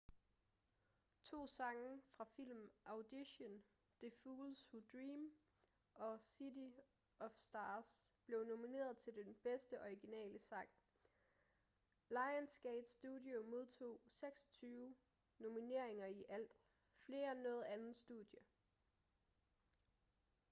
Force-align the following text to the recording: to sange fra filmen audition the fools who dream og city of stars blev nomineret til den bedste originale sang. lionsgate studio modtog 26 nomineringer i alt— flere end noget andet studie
to 1.23 1.47
sange 1.47 2.01
fra 2.07 2.23
filmen 2.35 2.71
audition 2.85 3.63
the 3.99 4.09
fools 4.23 4.61
who 4.71 4.81
dream 4.91 5.31
og 5.93 6.21
city 6.21 6.69
of 7.19 7.31
stars 7.37 8.11
blev 8.25 8.43
nomineret 8.45 8.97
til 8.97 9.13
den 9.15 9.35
bedste 9.43 9.81
originale 9.81 10.39
sang. 10.39 10.69
lionsgate 12.09 12.89
studio 12.89 13.41
modtog 13.43 14.01
26 14.07 14.95
nomineringer 15.39 16.05
i 16.05 16.25
alt— 16.29 16.51
flere 17.05 17.31
end 17.31 17.41
noget 17.41 17.63
andet 17.63 17.95
studie 17.95 18.39